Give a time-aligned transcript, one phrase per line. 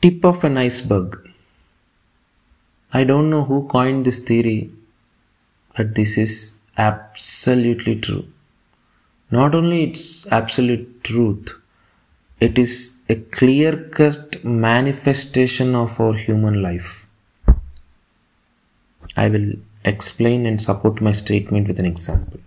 [0.00, 1.18] tip of an iceberg.
[2.92, 4.70] I don't know who coined this theory,
[5.76, 8.26] but this is absolutely true.
[9.30, 11.52] Not only it's absolute truth,
[12.40, 17.06] it is a clear cut manifestation of our human life.
[19.16, 19.54] I will
[19.84, 22.40] explain and support my statement with an example.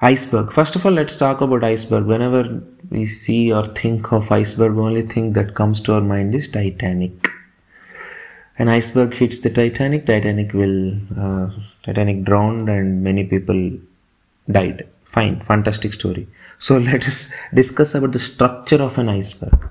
[0.00, 0.52] Iceberg.
[0.52, 2.04] First of all, let's talk about iceberg.
[2.04, 6.48] Whenever we see or think of iceberg, only thing that comes to our mind is
[6.48, 7.28] Titanic.
[8.58, 11.50] An iceberg hits the Titanic, Titanic will uh,
[11.82, 13.72] Titanic drowned, and many people
[14.50, 14.86] died.
[15.04, 16.28] Fine, fantastic story.
[16.58, 19.70] So let us discuss about the structure of an iceberg.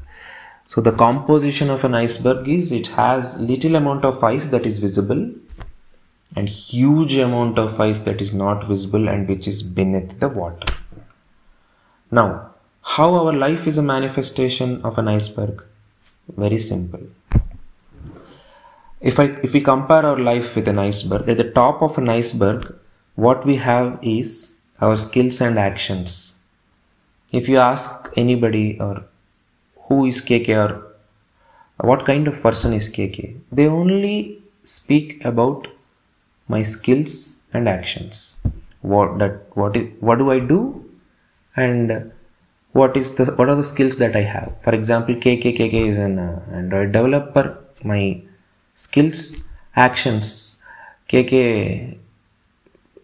[0.65, 4.79] So the composition of an iceberg is it has little amount of ice that is
[4.79, 5.31] visible
[6.35, 10.73] and huge amount of ice that is not visible and which is beneath the water.
[12.11, 15.63] Now, how our life is a manifestation of an iceberg?
[16.37, 17.01] Very simple.
[19.01, 22.09] If I if we compare our life with an iceberg, at the top of an
[22.09, 22.73] iceberg,
[23.15, 26.39] what we have is our skills and actions.
[27.31, 29.03] If you ask anybody or
[29.87, 30.81] who is KK or
[31.77, 35.67] what kind of person is KK, they only speak about
[36.47, 38.39] my skills and actions.
[38.81, 40.59] What that what is what do i do?
[41.55, 42.11] And
[42.73, 44.53] what is the what are the skills that i have?
[44.61, 47.57] For example kkkk is an uh, android developer.
[47.83, 48.21] My
[48.75, 49.43] skills
[49.75, 50.61] actions.
[51.09, 51.97] Kk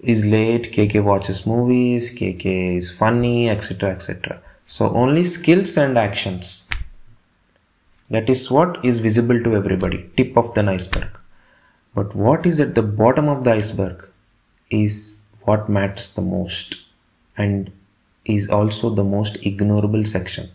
[0.01, 0.71] is late.
[0.73, 2.13] Kk watches movies.
[2.13, 4.41] Kk is funny etc etc
[4.75, 6.69] so only skills and actions.
[8.09, 10.09] That is what is visible to everybody.
[10.15, 11.09] Tip of the iceberg
[11.93, 14.07] but what is at the bottom of the iceberg
[14.69, 16.77] is what matters the most
[17.37, 17.71] and
[18.23, 20.49] is also the most ignorable section.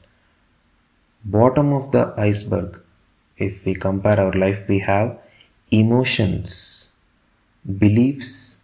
[1.25, 2.80] Bottom of the iceberg,
[3.36, 5.19] if we compare our life, we have
[5.70, 6.89] emotions,
[7.79, 8.58] beliefs,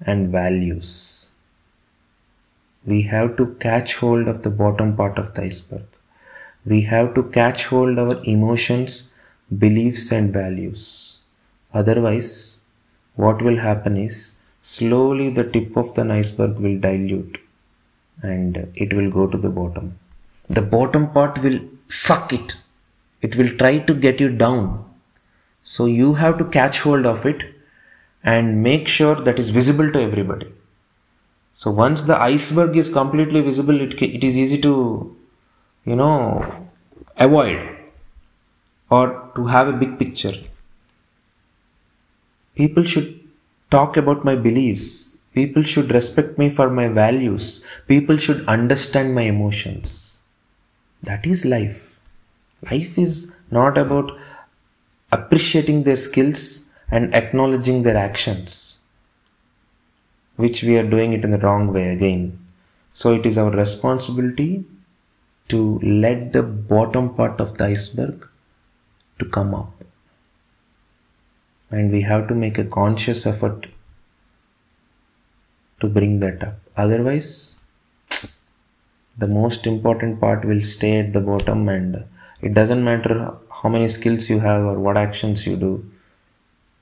[0.00, 1.30] and values.
[2.86, 5.86] We have to catch hold of the bottom part of the iceberg.
[6.64, 9.12] We have to catch hold our emotions,
[9.58, 11.17] beliefs, and values
[11.72, 12.58] Otherwise,
[13.16, 17.38] what will happen is slowly the tip of the iceberg will dilute
[18.22, 19.98] and it will go to the bottom.
[20.48, 22.56] The bottom part will suck it.
[23.20, 24.84] It will try to get you down.
[25.62, 27.54] So you have to catch hold of it
[28.24, 30.52] and make sure that is visible to everybody.
[31.54, 35.16] So once the iceberg is completely visible, it, it is easy to,
[35.84, 36.68] you know,
[37.16, 37.76] avoid
[38.90, 40.34] or to have a big picture.
[42.58, 43.20] People should
[43.70, 45.16] talk about my beliefs.
[45.32, 47.64] People should respect me for my values.
[47.86, 50.18] People should understand my emotions.
[51.00, 52.00] That is life.
[52.68, 54.10] Life is not about
[55.12, 58.78] appreciating their skills and acknowledging their actions,
[60.34, 62.38] which we are doing it in the wrong way again.
[62.92, 64.64] So it is our responsibility
[65.46, 68.26] to let the bottom part of the iceberg
[69.20, 69.77] to come up
[71.70, 73.66] and we have to make a conscious effort
[75.80, 76.58] to bring that up.
[76.76, 77.54] Otherwise
[79.18, 82.04] the most important part will stay at the bottom and
[82.40, 85.72] it doesn't matter how many skills you have or what actions you do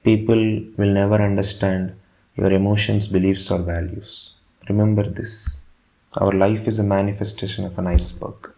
[0.09, 0.43] people
[0.79, 1.95] will never understand
[2.37, 4.33] your emotions beliefs or values.
[4.69, 5.61] Remember this.
[6.13, 8.53] Our life is a manifestation of an iceberg